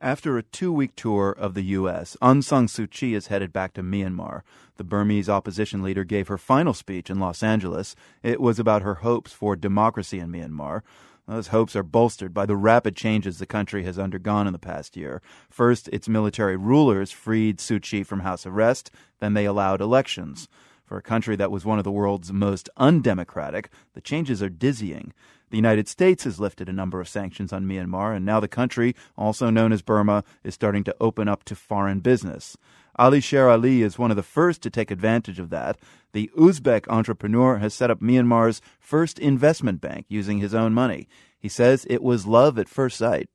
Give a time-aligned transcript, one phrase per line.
[0.00, 3.72] After a two week tour of the U.S., Aung San Suu Kyi is headed back
[3.74, 4.42] to Myanmar.
[4.76, 7.96] The Burmese opposition leader gave her final speech in Los Angeles.
[8.22, 10.82] It was about her hopes for democracy in Myanmar.
[11.26, 14.96] Those hopes are bolstered by the rapid changes the country has undergone in the past
[14.96, 15.20] year.
[15.50, 20.48] First, its military rulers freed Suu Kyi from house arrest, then they allowed elections.
[20.88, 25.12] For a country that was one of the world's most undemocratic, the changes are dizzying.
[25.50, 28.96] The United States has lifted a number of sanctions on Myanmar, and now the country,
[29.14, 32.56] also known as Burma, is starting to open up to foreign business.
[32.98, 35.78] Alisher Ali is one of the first to take advantage of that.
[36.12, 41.06] The Uzbek entrepreneur has set up Myanmar's first investment bank using his own money.
[41.38, 43.28] He says it was love at first sight.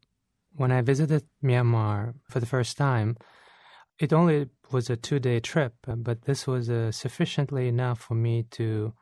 [0.55, 3.15] When I visited Myanmar for the first time,
[3.99, 8.43] it only was a two day trip, but this was uh, sufficiently enough for me
[8.51, 8.93] to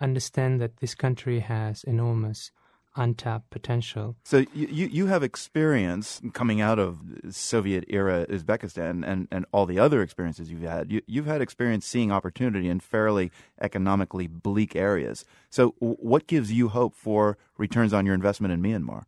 [0.00, 2.50] understand that this country has enormous
[2.96, 4.16] untapped potential.
[4.24, 6.98] So you you have experience coming out of
[7.30, 10.90] Soviet era Uzbekistan and, and all the other experiences you've had.
[10.90, 15.24] You, you've had experience seeing opportunity in fairly economically bleak areas.
[15.48, 19.04] So what gives you hope for returns on your investment in Myanmar?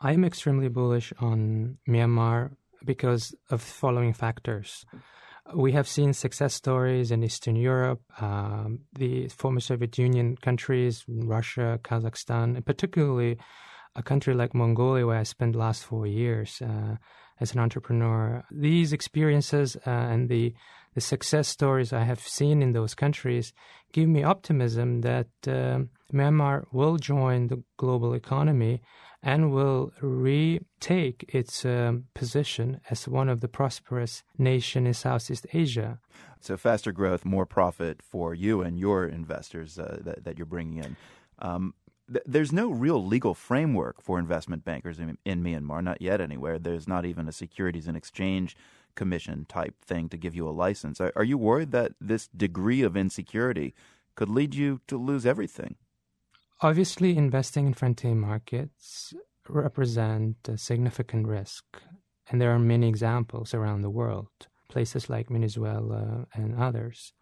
[0.00, 2.52] I am extremely bullish on Myanmar
[2.84, 4.84] because of following factors.
[5.54, 11.80] We have seen success stories in Eastern Europe, um, the former Soviet Union countries, Russia,
[11.82, 13.38] Kazakhstan, and particularly
[13.96, 16.96] a country like Mongolia, where I spent the last four years uh,
[17.40, 18.44] as an entrepreneur.
[18.50, 20.54] These experiences uh, and the
[20.94, 23.52] the success stories I have seen in those countries
[23.92, 25.80] give me optimism that uh,
[26.12, 28.82] Myanmar will join the global economy
[29.22, 35.98] and will retake its um, position as one of the prosperous nations in Southeast Asia.
[36.40, 40.84] So faster growth, more profit for you and your investors uh, that, that, you're bringing
[40.84, 40.96] in.
[41.40, 41.74] Um,
[42.10, 46.58] th- there's no real legal framework for investment bankers in, in Myanmar, not yet anywhere.
[46.58, 48.56] There's not even a Securities and Exchange
[48.94, 51.00] Commission type thing to give you a license.
[51.00, 53.74] Are, are you worried that this degree of insecurity
[54.14, 55.74] could lead you to lose everything?
[56.60, 59.14] Obviously, investing in frontier markets
[59.48, 61.64] represent a significant risk,
[62.28, 64.28] and there are many examples around the world,
[64.68, 67.12] places like Venezuela and others.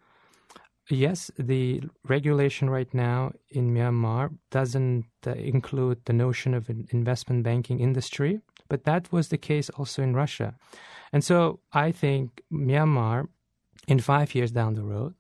[0.88, 7.42] Yes, the regulation right now in Myanmar doesn't uh, include the notion of an investment
[7.42, 10.54] banking industry, but that was the case also in Russia.
[11.12, 13.28] And so I think Myanmar,
[13.86, 15.14] in five years down the road,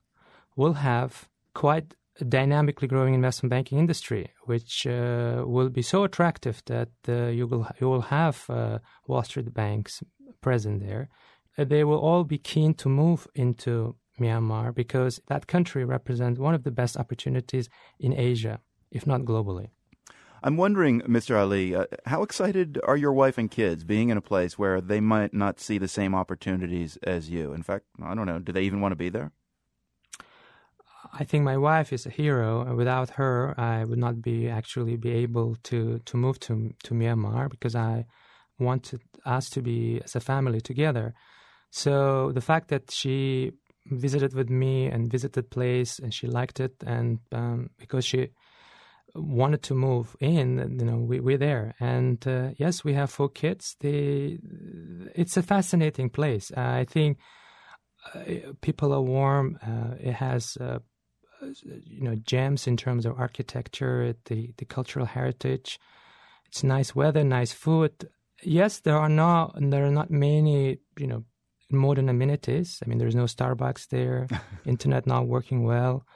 [0.54, 1.94] will have quite
[2.28, 7.66] dynamically growing investment banking industry, which uh, will be so attractive that uh, you will
[7.80, 10.02] you will have uh, Wall Street banks
[10.40, 11.08] present there.
[11.58, 16.54] Uh, they will all be keen to move into Myanmar because that country represents one
[16.54, 17.68] of the best opportunities
[17.98, 18.60] in Asia,
[18.90, 19.68] if not globally.
[20.42, 21.38] I'm wondering, Mr.
[21.40, 25.00] Ali, uh, how excited are your wife and kids being in a place where they
[25.00, 27.52] might not see the same opportunities as you?
[27.52, 29.32] In fact, I don't know, do they even want to be there?
[31.18, 32.74] I think my wife is a hero.
[32.74, 37.48] Without her, I would not be actually be able to to move to to Myanmar
[37.50, 38.06] because I
[38.58, 41.14] wanted us to be as a family together.
[41.70, 43.52] So the fact that she
[43.86, 48.30] visited with me and visited place and she liked it and um, because she
[49.14, 53.28] wanted to move in you know we, we're there and uh, yes we have four
[53.28, 54.38] kids they
[55.14, 57.16] it's a fascinating place i think
[58.14, 58.20] uh,
[58.60, 60.78] people are warm uh, it has uh,
[61.40, 65.78] you know gems in terms of architecture, the the cultural heritage.
[66.46, 68.08] It's nice weather, nice food.
[68.42, 71.24] Yes, there are not there are not many you know
[71.70, 72.80] modern amenities.
[72.84, 74.28] I mean, there's no Starbucks there,
[74.64, 76.06] internet not working well,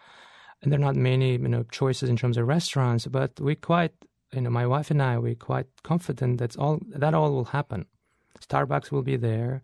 [0.62, 3.06] and there are not many you know choices in terms of restaurants.
[3.06, 3.92] But we quite
[4.32, 7.86] you know my wife and I we're quite confident that all that all will happen.
[8.40, 9.62] Starbucks will be there.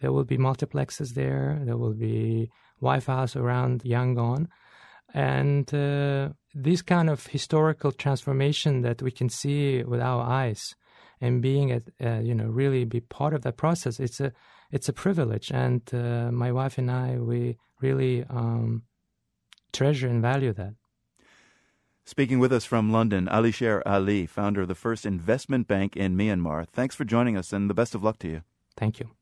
[0.00, 1.60] There will be multiplexes there.
[1.64, 2.50] There will be
[2.80, 4.48] Wi-Fi around Yangon
[5.14, 10.74] and uh, this kind of historical transformation that we can see with our eyes
[11.20, 14.32] and being at uh, you know really be part of that process it's a
[14.70, 18.82] it's a privilege and uh, my wife and i we really um,
[19.72, 20.74] treasure and value that
[22.08, 26.16] Speaking with us from London, Ali Alisher Ali, founder of the first investment bank in
[26.16, 26.64] Myanmar.
[26.68, 28.42] Thanks for joining us and the best of luck to you.
[28.76, 29.15] Thank you.